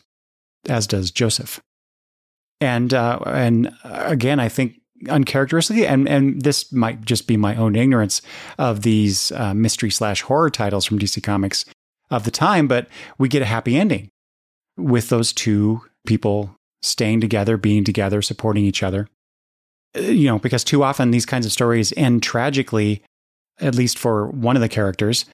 as 0.67 0.87
does 0.87 1.11
Joseph 1.11 1.61
and 2.61 2.93
uh, 2.93 3.19
and 3.25 3.73
again, 3.83 4.39
I 4.39 4.49
think 4.49 4.79
uncharacteristically, 5.07 5.87
and 5.87 6.07
and 6.07 6.41
this 6.41 6.71
might 6.71 7.05
just 7.05 7.27
be 7.27 7.37
my 7.37 7.55
own 7.55 7.75
ignorance 7.75 8.21
of 8.57 8.81
these 8.81 9.31
uh, 9.33 9.53
mystery 9.53 9.91
slash 9.91 10.21
horror 10.21 10.49
titles 10.49 10.85
from 10.85 10.99
DC 10.99 11.21
Comics 11.23 11.65
of 12.09 12.23
the 12.23 12.31
time, 12.31 12.67
but 12.67 12.87
we 13.17 13.29
get 13.29 13.41
a 13.41 13.45
happy 13.45 13.77
ending 13.77 14.09
with 14.77 15.09
those 15.09 15.31
two 15.31 15.81
people 16.05 16.55
staying 16.81 17.21
together, 17.21 17.57
being 17.57 17.83
together, 17.83 18.21
supporting 18.21 18.65
each 18.65 18.83
other. 18.83 19.07
Uh, 19.95 20.01
you 20.01 20.27
know, 20.27 20.39
because 20.39 20.63
too 20.63 20.83
often 20.83 21.11
these 21.11 21.25
kinds 21.25 21.45
of 21.45 21.51
stories 21.51 21.93
end 21.95 22.23
tragically, 22.23 23.03
at 23.59 23.75
least 23.75 23.97
for 23.97 24.27
one 24.27 24.55
of 24.55 24.61
the 24.61 24.69
characters. 24.69 25.25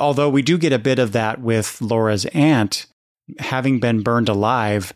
Although 0.00 0.28
we 0.28 0.42
do 0.42 0.58
get 0.58 0.72
a 0.72 0.78
bit 0.78 0.98
of 0.98 1.12
that 1.12 1.40
with 1.40 1.80
Laura's 1.80 2.26
aunt 2.26 2.86
having 3.38 3.78
been 3.78 4.02
burned 4.02 4.28
alive 4.28 4.92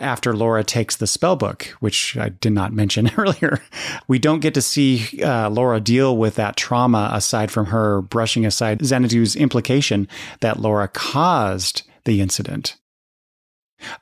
after 0.00 0.34
Laura 0.34 0.64
takes 0.64 0.96
the 0.96 1.06
spell 1.06 1.36
book, 1.36 1.64
which 1.80 2.16
I 2.16 2.30
did 2.30 2.52
not 2.52 2.72
mention 2.72 3.10
earlier. 3.18 3.62
We 4.08 4.18
don't 4.18 4.40
get 4.40 4.54
to 4.54 4.62
see 4.62 5.22
uh, 5.22 5.50
Laura 5.50 5.80
deal 5.80 6.16
with 6.16 6.34
that 6.36 6.56
trauma 6.56 7.10
aside 7.12 7.50
from 7.50 7.66
her 7.66 8.00
brushing 8.00 8.46
aside 8.46 8.80
Xanadu's 8.80 9.36
implication 9.36 10.08
that 10.40 10.60
Laura 10.60 10.88
caused 10.88 11.82
the 12.04 12.20
incident. 12.20 12.76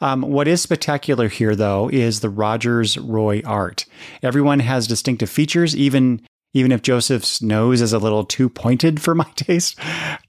Um, 0.00 0.22
what 0.22 0.48
is 0.48 0.60
spectacular 0.60 1.28
here, 1.28 1.54
though, 1.54 1.88
is 1.88 2.20
the 2.20 2.30
Rogers 2.30 2.98
Roy 2.98 3.42
art. 3.44 3.84
Everyone 4.22 4.60
has 4.60 4.86
distinctive 4.86 5.30
features, 5.30 5.76
even 5.76 6.20
even 6.54 6.72
if 6.72 6.80
Joseph's 6.80 7.42
nose 7.42 7.82
is 7.82 7.92
a 7.92 7.98
little 7.98 8.24
too 8.24 8.48
pointed 8.48 9.02
for 9.02 9.14
my 9.14 9.26
taste, 9.36 9.78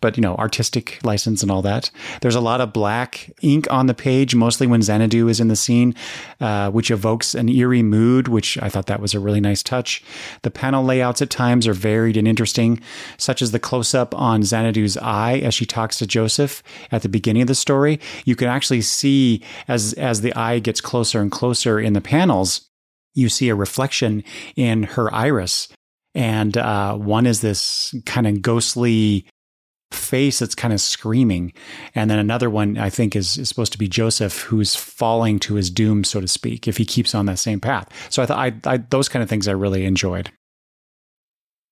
but 0.02 0.18
you 0.18 0.22
know, 0.22 0.36
artistic 0.36 1.00
license 1.04 1.42
and 1.42 1.52
all 1.52 1.62
that. 1.62 1.92
There's 2.22 2.36
a 2.36 2.42
lot 2.42 2.62
of 2.62 2.74
black 2.74 3.32
ink 3.42 3.68
on 3.72 3.88
the 3.88 3.94
page, 3.94 4.36
mostly 4.36 4.68
when 4.68 4.82
Xanadu 4.82 5.30
is 5.30 5.40
in 5.40 5.48
the 5.48 5.56
scene, 5.56 5.96
uh, 6.42 6.72
which 6.72 6.92
evokes 6.92 7.36
an 7.36 7.48
eerie 7.48 7.84
mood, 7.84 8.28
which 8.28 8.62
I 8.62 8.70
thought 8.70 8.88
that 8.88 9.00
was 9.00 9.14
a 9.14 9.20
really 9.20 9.40
nice 9.40 9.64
touch. 9.64 10.04
The 10.42 10.52
panel 10.52 10.84
layouts 10.84 11.22
at 11.22 11.30
times 11.30 11.68
are 11.68 11.74
varied 11.74 12.18
and 12.18 12.28
interesting, 12.28 12.82
such 13.18 13.42
as 13.42 13.52
the 13.52 13.60
close 13.60 13.96
up 13.96 14.14
on 14.14 14.42
Xanadu's 14.42 14.98
eye 14.98 15.38
as 15.38 15.54
she 15.54 15.66
talks 15.66 15.98
to 16.00 16.08
Joseph 16.08 16.62
at 16.92 17.02
the 17.02 17.10
beginning 17.10 17.44
of 17.44 17.48
the 17.48 17.56
story. 17.56 18.00
You 18.26 18.36
can 18.36 18.50
actually 18.50 18.82
see 18.82 19.42
as, 19.68 19.94
as 19.94 20.22
the 20.22 20.36
eye 20.36 20.60
gets 20.60 20.82
closer 20.82 21.22
and 21.22 21.32
closer 21.32 21.80
in 21.80 21.94
the 21.94 22.02
panels, 22.02 22.70
you 23.14 23.30
see 23.30 23.50
a 23.50 23.56
reflection 23.56 24.24
in 24.56 24.84
her 24.84 25.14
iris 25.14 25.70
and 26.16 26.58
uh, 26.58 26.96
one 26.96 27.26
is 27.26 27.42
this 27.42 27.94
kind 28.06 28.28
of 28.28 28.42
ghostly 28.42 29.26
face 29.92 30.40
that's 30.40 30.56
kind 30.56 30.74
of 30.74 30.82
screaming, 30.82 31.54
and 31.96 32.10
then 32.10 32.20
another 32.20 32.50
one 32.50 32.78
I 32.78 32.90
think 32.90 33.16
is, 33.16 33.38
is 33.38 33.50
supposed 33.50 33.72
to 33.72 33.78
be 33.78 33.88
Joseph, 33.88 34.44
who's 34.44 34.76
falling 34.76 35.40
to 35.40 35.56
his 35.56 35.70
doom, 35.70 36.04
so 36.04 36.22
to 36.22 36.28
speak, 36.28 36.68
if 36.68 36.78
he 36.78 36.86
keeps 36.86 37.16
on 37.16 37.26
that 37.26 37.40
same 37.40 37.60
path. 37.60 37.90
So 38.10 38.22
I 38.22 38.26
thought 38.52 38.90
those 38.90 39.10
kind 39.10 39.24
of 39.24 39.30
things 39.30 39.48
I 39.48 39.54
really 39.54 39.86
enjoyed. 39.86 40.32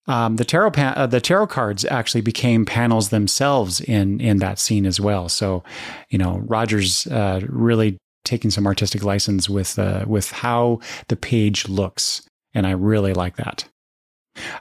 Um, 0.08 0.38
the 0.38 0.46
tarot 0.46 0.72
pa- 0.72 0.94
uh, 0.96 1.08
the 1.08 1.20
tarot 1.20 1.48
cards 1.48 1.84
actually 1.86 2.22
became 2.22 2.66
panels 2.66 3.10
themselves 3.10 3.82
in 3.82 4.22
in 4.22 4.38
that 4.38 4.58
scene 4.58 4.86
as 4.86 5.00
well. 5.00 5.28
So, 5.28 5.64
you 6.10 6.18
know, 6.18 6.40
Rogers 6.46 7.08
uh, 7.08 7.42
really 7.48 7.98
taking 8.24 8.50
some 8.50 8.66
artistic 8.66 9.04
license 9.04 9.50
with 9.50 9.78
uh, 9.78 10.06
with 10.08 10.32
how 10.32 10.80
the 11.10 11.18
page 11.18 11.68
looks, 11.68 12.22
and 12.54 12.66
I 12.66 12.72
really 12.72 13.14
like 13.14 13.36
that. 13.36 13.66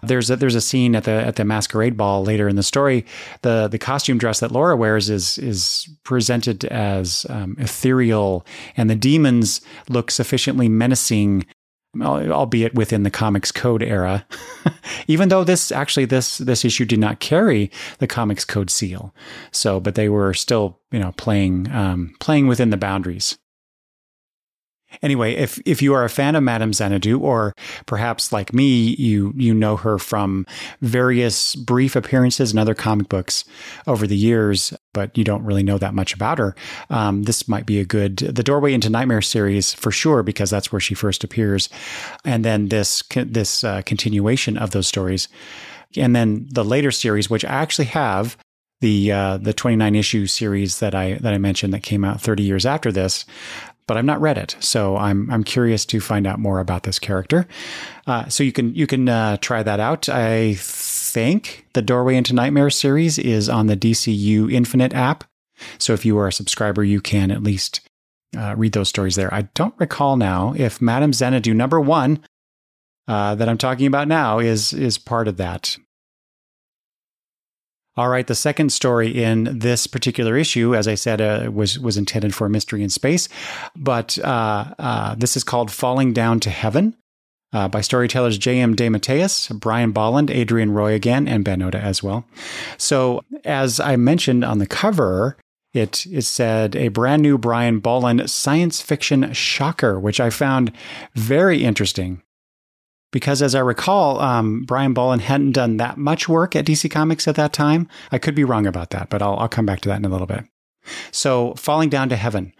There's 0.02 0.30
a, 0.30 0.36
there's 0.36 0.54
a 0.54 0.60
scene 0.60 0.94
at 0.96 1.04
the 1.04 1.12
at 1.12 1.36
the 1.36 1.44
masquerade 1.44 1.96
ball 1.96 2.24
later 2.24 2.48
in 2.48 2.56
the 2.56 2.62
story. 2.62 3.04
The 3.42 3.68
the 3.68 3.78
costume 3.78 4.18
dress 4.18 4.40
that 4.40 4.52
Laura 4.52 4.76
wears 4.76 5.10
is 5.10 5.38
is 5.38 5.88
presented 6.04 6.64
as 6.66 7.26
um, 7.28 7.56
ethereal, 7.58 8.46
and 8.76 8.90
the 8.90 8.94
demons 8.94 9.60
look 9.88 10.10
sufficiently 10.10 10.68
menacing, 10.68 11.46
albeit 12.00 12.74
within 12.74 13.02
the 13.02 13.10
comics 13.10 13.52
code 13.52 13.82
era. 13.82 14.26
Even 15.06 15.28
though 15.28 15.44
this 15.44 15.70
actually 15.72 16.06
this 16.06 16.38
this 16.38 16.64
issue 16.64 16.84
did 16.84 16.98
not 16.98 17.20
carry 17.20 17.70
the 17.98 18.06
comics 18.06 18.44
code 18.44 18.70
seal, 18.70 19.14
so 19.50 19.80
but 19.80 19.94
they 19.94 20.08
were 20.08 20.34
still 20.34 20.80
you 20.90 20.98
know 20.98 21.12
playing 21.12 21.70
um, 21.72 22.14
playing 22.20 22.46
within 22.46 22.70
the 22.70 22.76
boundaries. 22.76 23.38
Anyway, 25.02 25.34
if 25.34 25.60
if 25.64 25.82
you 25.82 25.94
are 25.94 26.04
a 26.04 26.10
fan 26.10 26.34
of 26.34 26.42
Madame 26.42 26.72
Xanadu, 26.72 27.18
or 27.18 27.54
perhaps 27.86 28.32
like 28.32 28.52
me, 28.52 28.94
you 28.96 29.32
you 29.36 29.54
know 29.54 29.76
her 29.76 29.98
from 29.98 30.46
various 30.80 31.54
brief 31.54 31.96
appearances 31.96 32.52
in 32.52 32.58
other 32.58 32.74
comic 32.74 33.08
books 33.08 33.44
over 33.86 34.06
the 34.06 34.16
years, 34.16 34.72
but 34.92 35.16
you 35.16 35.24
don't 35.24 35.44
really 35.44 35.62
know 35.62 35.78
that 35.78 35.94
much 35.94 36.14
about 36.14 36.38
her, 36.38 36.54
um, 36.90 37.24
this 37.24 37.48
might 37.48 37.66
be 37.66 37.78
a 37.78 37.84
good 37.84 38.16
the 38.16 38.42
Doorway 38.42 38.72
into 38.72 38.90
Nightmare 38.90 39.22
series 39.22 39.74
for 39.74 39.90
sure 39.90 40.22
because 40.22 40.50
that's 40.50 40.72
where 40.72 40.80
she 40.80 40.94
first 40.94 41.24
appears, 41.24 41.68
and 42.24 42.44
then 42.44 42.68
this 42.68 43.02
this 43.14 43.64
uh, 43.64 43.82
continuation 43.82 44.56
of 44.56 44.70
those 44.70 44.86
stories, 44.86 45.28
and 45.96 46.14
then 46.14 46.46
the 46.50 46.64
later 46.64 46.90
series, 46.90 47.30
which 47.30 47.44
I 47.44 47.48
actually 47.48 47.86
have 47.86 48.36
the 48.80 49.10
uh, 49.10 49.36
the 49.38 49.54
29 49.54 49.94
issue 49.94 50.26
series 50.26 50.80
that 50.80 50.94
I 50.94 51.14
that 51.14 51.32
I 51.32 51.38
mentioned 51.38 51.72
that 51.72 51.82
came 51.82 52.04
out 52.04 52.20
30 52.20 52.42
years 52.42 52.66
after 52.66 52.92
this 52.92 53.24
but 53.86 53.96
I've 53.96 54.04
not 54.04 54.20
read 54.20 54.38
it, 54.38 54.56
so 54.60 54.96
I'm 54.96 55.30
I'm 55.30 55.44
curious 55.44 55.84
to 55.86 56.00
find 56.00 56.26
out 56.26 56.38
more 56.38 56.60
about 56.60 56.82
this 56.82 56.98
character. 56.98 57.46
Uh, 58.06 58.28
so 58.28 58.42
you 58.42 58.52
can 58.52 58.74
you 58.74 58.86
can 58.86 59.08
uh, 59.08 59.36
try 59.38 59.62
that 59.62 59.80
out. 59.80 60.08
I 60.08 60.54
think 60.54 61.66
the 61.72 61.82
Doorway 61.82 62.16
into 62.16 62.34
Nightmare 62.34 62.70
series 62.70 63.18
is 63.18 63.48
on 63.48 63.66
the 63.66 63.76
DCU 63.76 64.52
Infinite 64.52 64.94
app. 64.94 65.24
So 65.78 65.92
if 65.92 66.04
you 66.04 66.18
are 66.18 66.28
a 66.28 66.32
subscriber, 66.32 66.84
you 66.84 67.00
can 67.00 67.30
at 67.30 67.42
least 67.42 67.80
uh, 68.36 68.54
read 68.56 68.72
those 68.72 68.88
stories 68.88 69.16
there. 69.16 69.32
I 69.32 69.42
don't 69.54 69.74
recall 69.78 70.16
now 70.16 70.54
if 70.56 70.82
Madame 70.82 71.12
Xanadu 71.12 71.54
number 71.54 71.80
one 71.80 72.20
uh, 73.08 73.34
that 73.36 73.48
I'm 73.48 73.58
talking 73.58 73.86
about 73.86 74.08
now 74.08 74.38
is 74.38 74.72
is 74.72 74.98
part 74.98 75.28
of 75.28 75.36
that. 75.36 75.76
All 77.96 78.10
right, 78.10 78.26
the 78.26 78.34
second 78.34 78.72
story 78.72 79.08
in 79.08 79.58
this 79.58 79.86
particular 79.86 80.36
issue, 80.36 80.74
as 80.74 80.86
I 80.86 80.96
said, 80.96 81.20
uh, 81.20 81.50
was 81.50 81.78
was 81.78 81.96
intended 81.96 82.34
for 82.34 82.46
mystery 82.48 82.82
in 82.82 82.90
space, 82.90 83.26
but 83.74 84.18
uh, 84.18 84.74
uh, 84.78 85.14
this 85.14 85.34
is 85.34 85.42
called 85.42 85.70
"Falling 85.70 86.12
Down 86.12 86.38
to 86.40 86.50
Heaven" 86.50 86.94
uh, 87.54 87.68
by 87.68 87.80
storytellers 87.80 88.36
J.M. 88.36 88.76
DeMatteis, 88.76 89.58
Brian 89.58 89.92
Bolland, 89.92 90.30
Adrienne 90.30 90.72
Roy 90.72 90.92
again, 90.92 91.26
and 91.26 91.42
Ben 91.42 91.62
Oda 91.62 91.78
as 91.78 92.02
well. 92.02 92.26
So, 92.76 93.22
as 93.46 93.80
I 93.80 93.96
mentioned 93.96 94.44
on 94.44 94.58
the 94.58 94.66
cover, 94.66 95.38
it 95.72 96.06
is 96.06 96.28
said 96.28 96.76
a 96.76 96.88
brand 96.88 97.22
new 97.22 97.38
Brian 97.38 97.78
Bolland 97.78 98.28
science 98.28 98.82
fiction 98.82 99.32
shocker, 99.32 99.98
which 99.98 100.20
I 100.20 100.28
found 100.28 100.70
very 101.14 101.64
interesting 101.64 102.20
because 103.12 103.42
as 103.42 103.54
I 103.54 103.60
recall, 103.60 104.20
um, 104.20 104.62
Brian 104.64 104.92
Bolland 104.92 105.22
hadn't 105.22 105.52
done 105.52 105.76
that 105.76 105.96
much 105.96 106.28
work 106.28 106.56
at 106.56 106.66
DC 106.66 106.90
Comics 106.90 107.28
at 107.28 107.36
that 107.36 107.52
time. 107.52 107.88
I 108.10 108.18
could 108.18 108.34
be 108.34 108.44
wrong 108.44 108.66
about 108.66 108.90
that, 108.90 109.10
but 109.10 109.22
I'll, 109.22 109.36
I'll 109.36 109.48
come 109.48 109.66
back 109.66 109.80
to 109.82 109.88
that 109.88 109.98
in 109.98 110.04
a 110.04 110.08
little 110.08 110.26
bit. 110.26 110.44
So, 111.10 111.54
falling 111.54 111.88
down 111.88 112.08
to 112.10 112.16
heaven, 112.16 112.52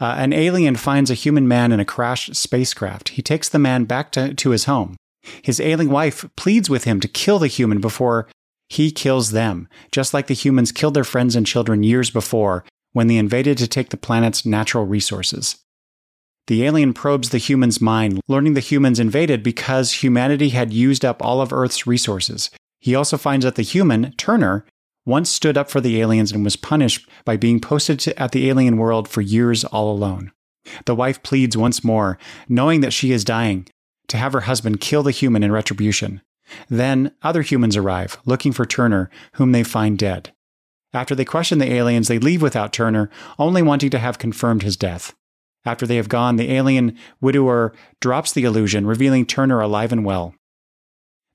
uh, 0.00 0.14
an 0.16 0.32
alien 0.32 0.76
finds 0.76 1.10
a 1.10 1.14
human 1.14 1.46
man 1.46 1.70
in 1.72 1.80
a 1.80 1.84
crashed 1.84 2.34
spacecraft. 2.34 3.10
He 3.10 3.22
takes 3.22 3.48
the 3.48 3.58
man 3.58 3.84
back 3.84 4.10
to, 4.12 4.32
to 4.34 4.50
his 4.50 4.64
home. 4.64 4.96
His 5.42 5.60
ailing 5.60 5.90
wife 5.90 6.24
pleads 6.36 6.70
with 6.70 6.84
him 6.84 7.00
to 7.00 7.08
kill 7.08 7.38
the 7.38 7.46
human 7.46 7.80
before 7.80 8.28
he 8.68 8.90
kills 8.90 9.30
them, 9.30 9.68
just 9.92 10.14
like 10.14 10.26
the 10.26 10.34
humans 10.34 10.72
killed 10.72 10.94
their 10.94 11.04
friends 11.04 11.36
and 11.36 11.46
children 11.46 11.82
years 11.82 12.10
before 12.10 12.64
when 12.92 13.06
they 13.06 13.16
invaded 13.16 13.58
to 13.58 13.68
take 13.68 13.90
the 13.90 13.96
planet's 13.96 14.46
natural 14.46 14.86
resources. 14.86 15.56
The 16.46 16.64
alien 16.64 16.92
probes 16.92 17.30
the 17.30 17.38
human's 17.38 17.80
mind, 17.80 18.20
learning 18.28 18.54
the 18.54 18.60
humans 18.60 19.00
invaded 19.00 19.42
because 19.42 20.02
humanity 20.02 20.50
had 20.50 20.72
used 20.72 21.04
up 21.04 21.22
all 21.22 21.40
of 21.40 21.52
Earth's 21.52 21.86
resources. 21.86 22.50
He 22.80 22.94
also 22.94 23.16
finds 23.16 23.44
that 23.44 23.54
the 23.54 23.62
human, 23.62 24.12
Turner, 24.12 24.66
once 25.06 25.30
stood 25.30 25.56
up 25.56 25.70
for 25.70 25.80
the 25.80 26.00
aliens 26.00 26.32
and 26.32 26.44
was 26.44 26.56
punished 26.56 27.08
by 27.24 27.36
being 27.36 27.60
posted 27.60 27.98
to, 28.00 28.18
at 28.20 28.32
the 28.32 28.48
alien 28.50 28.76
world 28.76 29.08
for 29.08 29.22
years 29.22 29.64
all 29.64 29.90
alone. 29.90 30.32
The 30.84 30.94
wife 30.94 31.22
pleads 31.22 31.56
once 31.56 31.82
more, 31.82 32.18
knowing 32.48 32.80
that 32.80 32.92
she 32.92 33.12
is 33.12 33.24
dying, 33.24 33.66
to 34.08 34.16
have 34.18 34.32
her 34.32 34.42
husband 34.42 34.80
kill 34.80 35.02
the 35.02 35.10
human 35.10 35.42
in 35.42 35.52
retribution. 35.52 36.20
Then 36.68 37.12
other 37.22 37.42
humans 37.42 37.76
arrive, 37.76 38.18
looking 38.26 38.52
for 38.52 38.66
Turner, 38.66 39.10
whom 39.34 39.52
they 39.52 39.62
find 39.62 39.98
dead. 39.98 40.32
After 40.92 41.14
they 41.14 41.24
question 41.24 41.58
the 41.58 41.72
aliens, 41.72 42.08
they 42.08 42.18
leave 42.18 42.42
without 42.42 42.72
Turner, 42.72 43.10
only 43.38 43.62
wanting 43.62 43.90
to 43.90 43.98
have 43.98 44.18
confirmed 44.18 44.62
his 44.62 44.76
death. 44.76 45.14
After 45.64 45.86
they 45.86 45.96
have 45.96 46.08
gone, 46.08 46.36
the 46.36 46.52
alien 46.52 46.96
widower 47.20 47.72
drops 48.00 48.32
the 48.32 48.44
illusion, 48.44 48.86
revealing 48.86 49.24
Turner 49.24 49.60
alive 49.60 49.92
and 49.92 50.04
well. 50.04 50.34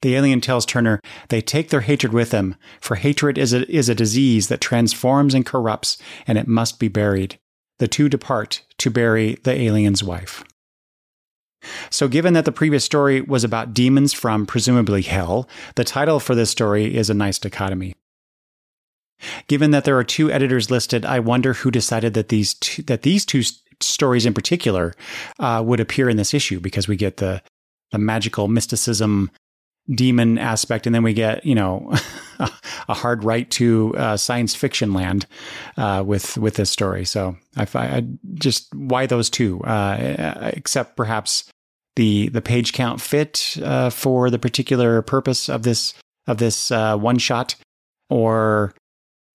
The 0.01 0.15
alien 0.15 0.39
tells 0.39 0.65
Turner 0.65 1.01
they 1.27 1.41
take 1.41 1.69
their 1.69 1.81
hatred 1.81 2.13
with 2.13 2.29
them, 2.29 2.55
for 2.79 2.95
hatred 2.95 3.37
is 3.37 3.53
a, 3.53 3.69
is 3.69 3.89
a 3.89 3.95
disease 3.95 4.47
that 4.47 4.61
transforms 4.61 5.33
and 5.33 5.45
corrupts, 5.45 5.97
and 6.25 6.37
it 6.37 6.47
must 6.47 6.79
be 6.79 6.87
buried. 6.87 7.37
The 7.79 7.87
two 7.87 8.07
depart 8.07 8.63
to 8.77 8.89
bury 8.89 9.35
the 9.43 9.51
alien's 9.51 10.03
wife. 10.03 10.43
So, 11.89 12.07
given 12.07 12.33
that 12.33 12.45
the 12.45 12.53
previous 12.53 12.85
story 12.85 13.19
was 13.19 13.43
about 13.43 13.73
demons 13.73 14.13
from 14.13 14.45
presumably 14.45 15.01
hell, 15.01 15.49
the 15.75 15.83
title 15.83 16.21
for 16.21 16.33
this 16.33 16.49
story 16.49 16.95
is 16.95 17.09
a 17.09 17.13
nice 17.13 17.37
dichotomy. 17.37 17.95
Given 19.47 19.71
that 19.71 19.83
there 19.83 19.97
are 19.97 20.03
two 20.05 20.31
editors 20.31 20.71
listed, 20.71 21.03
I 21.03 21.19
wonder 21.19 21.53
who 21.53 21.71
decided 21.71 22.13
that 22.13 22.29
these 22.29 22.53
two, 22.53 22.83
that 22.83 23.01
these 23.01 23.25
two 23.25 23.43
stories 23.81 24.25
in 24.25 24.33
particular 24.33 24.93
uh, 25.39 25.61
would 25.65 25.79
appear 25.79 26.09
in 26.09 26.17
this 26.17 26.33
issue 26.33 26.59
because 26.59 26.87
we 26.87 26.95
get 26.95 27.17
the 27.17 27.41
the 27.91 27.97
magical 27.97 28.47
mysticism 28.47 29.31
demon 29.89 30.37
aspect, 30.37 30.85
and 30.85 30.93
then 30.93 31.03
we 31.03 31.13
get 31.13 31.45
you 31.45 31.55
know 31.55 31.91
a 32.39 32.93
hard 32.93 33.23
right 33.23 33.49
to 33.51 33.95
uh, 33.97 34.17
science 34.17 34.55
fiction 34.55 34.93
land 34.93 35.25
uh, 35.77 36.03
with 36.05 36.37
with 36.37 36.55
this 36.55 36.69
story. 36.69 37.05
So 37.05 37.35
I, 37.57 37.67
I 37.73 38.07
just 38.35 38.73
why 38.75 39.05
those 39.05 39.29
two, 39.29 39.61
uh, 39.61 40.51
except 40.53 40.95
perhaps 40.95 41.49
the 41.95 42.29
the 42.29 42.41
page 42.41 42.73
count 42.73 43.01
fit 43.01 43.57
uh, 43.63 43.89
for 43.89 44.29
the 44.29 44.39
particular 44.39 45.01
purpose 45.01 45.49
of 45.49 45.63
this 45.63 45.93
of 46.27 46.37
this 46.37 46.71
uh, 46.71 46.95
one 46.97 47.17
shot, 47.17 47.55
or 48.09 48.73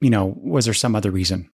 you 0.00 0.10
know, 0.10 0.34
was 0.36 0.66
there 0.66 0.74
some 0.74 0.94
other 0.94 1.10
reason? 1.10 1.50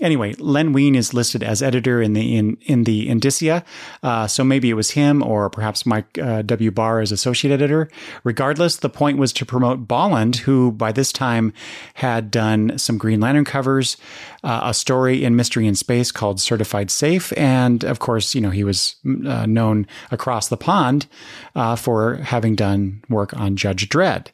Anyway, 0.00 0.34
Len 0.38 0.72
Wein 0.72 0.94
is 0.94 1.12
listed 1.12 1.42
as 1.42 1.62
editor 1.62 2.00
in 2.00 2.14
the 2.14 2.36
in 2.36 2.56
in 2.62 2.84
the 2.84 3.08
Indicia, 3.08 3.62
uh, 4.02 4.26
so 4.26 4.42
maybe 4.42 4.70
it 4.70 4.74
was 4.74 4.90
him 4.90 5.22
or 5.22 5.50
perhaps 5.50 5.84
Mike 5.84 6.18
uh, 6.18 6.40
W. 6.42 6.70
Barr 6.70 7.00
as 7.00 7.12
associate 7.12 7.52
editor. 7.52 7.90
Regardless, 8.24 8.76
the 8.76 8.88
point 8.88 9.18
was 9.18 9.32
to 9.34 9.44
promote 9.44 9.86
Bolland, 9.86 10.36
who 10.36 10.72
by 10.72 10.90
this 10.90 11.12
time 11.12 11.52
had 11.94 12.30
done 12.30 12.78
some 12.78 12.96
Green 12.96 13.20
Lantern 13.20 13.44
covers, 13.44 13.98
uh, 14.42 14.60
a 14.64 14.74
story 14.74 15.22
in 15.22 15.36
Mystery 15.36 15.66
in 15.66 15.74
Space 15.74 16.10
called 16.10 16.40
Certified 16.40 16.90
Safe, 16.90 17.32
and 17.36 17.84
of 17.84 17.98
course, 17.98 18.34
you 18.34 18.40
know 18.40 18.50
he 18.50 18.64
was 18.64 18.96
uh, 19.26 19.44
known 19.44 19.86
across 20.10 20.48
the 20.48 20.56
pond 20.56 21.06
uh, 21.54 21.76
for 21.76 22.16
having 22.16 22.54
done 22.54 23.02
work 23.10 23.36
on 23.36 23.56
Judge 23.56 23.88
Dredd. 23.88 24.28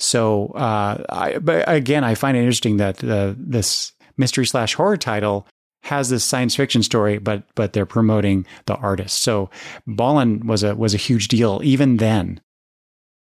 So, 0.00 0.48
uh, 0.48 1.04
I, 1.08 1.38
but 1.38 1.64
again, 1.68 2.02
I 2.02 2.16
find 2.16 2.36
it 2.36 2.40
interesting 2.40 2.78
that 2.78 2.98
this 2.98 3.92
mystery 4.16 4.46
slash 4.46 4.74
horror 4.74 4.96
title 4.96 5.46
has 5.84 6.08
this 6.08 6.24
science 6.24 6.56
fiction 6.56 6.82
story, 6.82 7.18
but 7.18 7.44
but 7.54 7.72
they're 7.72 7.86
promoting 7.86 8.46
the 8.66 8.74
artist. 8.76 9.22
So 9.22 9.50
Bolland 9.86 10.44
was 10.44 10.62
a 10.62 10.74
was 10.74 10.94
a 10.94 10.98
huge 10.98 11.28
deal 11.28 11.60
even 11.62 11.98
then. 11.98 12.40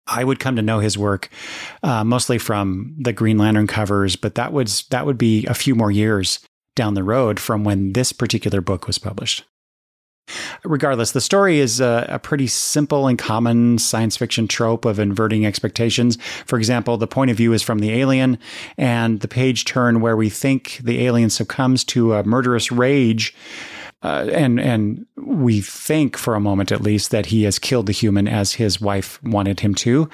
I 0.08 0.24
would 0.24 0.38
come 0.38 0.56
to 0.56 0.62
know 0.62 0.78
his 0.78 0.96
work 0.96 1.30
uh, 1.82 2.04
mostly 2.04 2.38
from 2.38 2.94
the 2.98 3.12
Green 3.12 3.38
Lantern 3.38 3.66
covers, 3.66 4.16
but 4.16 4.36
that 4.36 4.52
would 4.52 4.68
that 4.90 5.04
would 5.04 5.18
be 5.18 5.44
a 5.46 5.54
few 5.54 5.74
more 5.74 5.90
years 5.90 6.40
down 6.74 6.94
the 6.94 7.02
road 7.02 7.40
from 7.40 7.64
when 7.64 7.92
this 7.92 8.12
particular 8.12 8.60
book 8.60 8.86
was 8.86 8.98
published. 8.98 9.44
Regardless, 10.64 11.12
the 11.12 11.20
story 11.20 11.60
is 11.60 11.80
a, 11.80 12.06
a, 12.08 12.18
pretty 12.18 12.46
simple 12.46 13.06
and 13.06 13.18
common 13.18 13.78
science 13.78 14.16
fiction 14.16 14.48
trope 14.48 14.84
of 14.84 14.98
inverting 14.98 15.46
expectations. 15.46 16.18
For 16.46 16.58
example, 16.58 16.96
the 16.96 17.06
point 17.06 17.30
of 17.30 17.36
view 17.36 17.52
is 17.52 17.62
from 17.62 17.78
the 17.78 17.92
alien, 17.92 18.38
and 18.76 19.20
the 19.20 19.28
page 19.28 19.64
turn 19.64 20.00
where 20.00 20.16
we 20.16 20.28
think 20.28 20.80
the 20.82 21.04
alien 21.06 21.30
succumbs 21.30 21.84
to 21.84 22.14
a 22.14 22.24
murderous 22.24 22.72
rage. 22.72 23.34
Uh, 24.02 24.28
and 24.32 24.60
and 24.60 25.06
we 25.16 25.60
think 25.60 26.16
for 26.16 26.34
a 26.34 26.40
moment 26.40 26.70
at 26.70 26.82
least 26.82 27.10
that 27.10 27.26
he 27.26 27.44
has 27.44 27.58
killed 27.58 27.86
the 27.86 27.92
human 27.92 28.28
as 28.28 28.52
his 28.52 28.80
wife 28.80 29.22
wanted 29.22 29.60
him 29.60 29.74
to. 29.74 30.08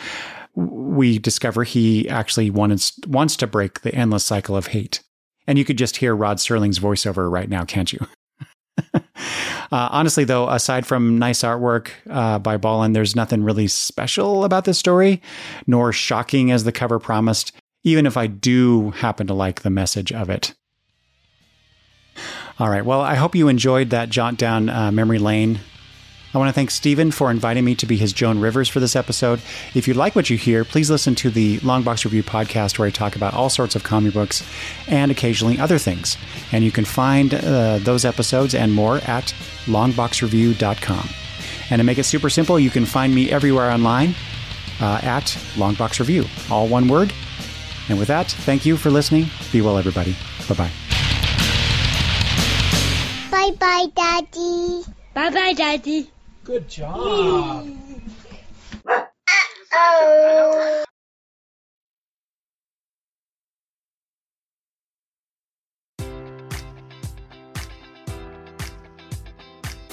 We 0.54 1.18
discover 1.18 1.64
he 1.64 2.08
actually 2.08 2.50
wants 2.50 2.98
wants 3.06 3.36
to 3.36 3.46
break 3.46 3.80
the 3.80 3.94
endless 3.94 4.24
cycle 4.24 4.56
of 4.56 4.68
hate. 4.68 5.02
And 5.46 5.58
you 5.58 5.64
could 5.64 5.78
just 5.78 5.96
hear 5.96 6.14
Rod 6.14 6.36
Serling's 6.36 6.78
voiceover 6.78 7.30
right 7.30 7.48
now, 7.48 7.64
can't 7.64 7.92
you? 7.92 8.06
Uh, 9.72 9.88
honestly, 9.90 10.24
though, 10.24 10.50
aside 10.50 10.86
from 10.86 11.18
nice 11.18 11.42
artwork 11.42 11.88
uh, 12.10 12.38
by 12.38 12.58
Bolland, 12.58 12.94
there's 12.94 13.16
nothing 13.16 13.42
really 13.42 13.66
special 13.66 14.44
about 14.44 14.66
this 14.66 14.78
story, 14.78 15.22
nor 15.66 15.94
shocking 15.94 16.50
as 16.52 16.64
the 16.64 16.72
cover 16.72 16.98
promised, 16.98 17.52
even 17.82 18.04
if 18.04 18.18
I 18.18 18.26
do 18.26 18.90
happen 18.90 19.26
to 19.28 19.34
like 19.34 19.62
the 19.62 19.70
message 19.70 20.12
of 20.12 20.28
it. 20.28 20.54
All 22.58 22.68
right. 22.68 22.84
Well, 22.84 23.00
I 23.00 23.14
hope 23.14 23.34
you 23.34 23.48
enjoyed 23.48 23.88
that 23.90 24.10
jaunt 24.10 24.38
down 24.38 24.68
uh, 24.68 24.92
memory 24.92 25.18
lane 25.18 25.60
I 26.34 26.38
want 26.38 26.48
to 26.48 26.52
thank 26.52 26.70
Stephen 26.70 27.10
for 27.10 27.30
inviting 27.30 27.64
me 27.64 27.74
to 27.74 27.86
be 27.86 27.96
his 27.96 28.12
Joan 28.12 28.38
Rivers 28.38 28.68
for 28.68 28.80
this 28.80 28.96
episode. 28.96 29.40
If 29.74 29.86
you 29.86 29.92
like 29.92 30.16
what 30.16 30.30
you 30.30 30.38
hear, 30.38 30.64
please 30.64 30.90
listen 30.90 31.14
to 31.16 31.30
the 31.30 31.58
Longbox 31.58 32.04
Review 32.04 32.22
podcast 32.22 32.78
where 32.78 32.88
I 32.88 32.90
talk 32.90 33.16
about 33.16 33.34
all 33.34 33.50
sorts 33.50 33.76
of 33.76 33.84
comic 33.84 34.14
books 34.14 34.42
and 34.88 35.10
occasionally 35.10 35.58
other 35.58 35.78
things. 35.78 36.16
And 36.50 36.64
you 36.64 36.70
can 36.72 36.86
find 36.86 37.34
uh, 37.34 37.78
those 37.78 38.04
episodes 38.06 38.54
and 38.54 38.72
more 38.72 38.96
at 38.98 39.34
longboxreview.com. 39.66 41.08
And 41.70 41.80
to 41.80 41.84
make 41.84 41.98
it 41.98 42.04
super 42.04 42.30
simple, 42.30 42.58
you 42.58 42.70
can 42.70 42.86
find 42.86 43.14
me 43.14 43.30
everywhere 43.30 43.70
online 43.70 44.14
uh, 44.80 45.00
at 45.02 45.24
Longbox 45.54 46.00
Review, 46.00 46.24
all 46.50 46.66
one 46.66 46.88
word. 46.88 47.12
And 47.88 47.98
with 47.98 48.08
that, 48.08 48.30
thank 48.30 48.64
you 48.64 48.76
for 48.76 48.90
listening. 48.90 49.26
Be 49.52 49.60
well, 49.60 49.76
everybody. 49.76 50.16
Bye 50.48 50.54
bye. 50.54 50.70
Bye 53.30 53.50
bye, 53.58 53.86
Daddy. 53.94 54.82
Bye 55.14 55.30
bye, 55.30 55.52
Daddy. 55.52 56.10
Good 56.44 56.68
job. 56.68 57.66
Uh-oh. 59.74 60.84